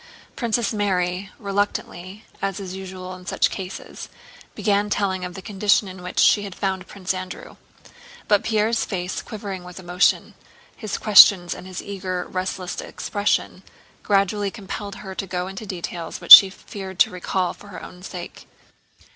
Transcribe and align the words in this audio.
Princess 0.35 0.73
Mary—reluctantly 0.73 2.25
as 2.41 2.59
is 2.59 2.73
usual 2.73 3.13
in 3.13 3.23
such 3.27 3.51
cases—began 3.51 4.89
telling 4.89 5.23
of 5.23 5.35
the 5.35 5.43
condition 5.43 5.87
in 5.87 6.01
which 6.01 6.17
she 6.17 6.41
had 6.41 6.55
found 6.55 6.87
Prince 6.87 7.13
Andrew. 7.13 7.55
But 8.27 8.43
Pierre's 8.43 8.83
face 8.83 9.21
quivering 9.21 9.63
with 9.63 9.79
emotion, 9.79 10.33
his 10.75 10.97
questions 10.97 11.53
and 11.53 11.67
his 11.67 11.83
eager 11.83 12.25
restless 12.27 12.81
expression, 12.81 13.61
gradually 14.01 14.49
compelled 14.49 14.95
her 14.95 15.13
to 15.13 15.27
go 15.27 15.47
into 15.47 15.67
details 15.67 16.19
which 16.19 16.33
she 16.33 16.49
feared 16.49 16.97
to 16.97 17.11
recall 17.11 17.53
for 17.53 17.67
her 17.67 17.83
own 17.85 18.01
sake. 18.01 18.47